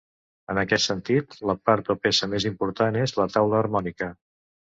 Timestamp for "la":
1.49-1.55, 3.21-3.29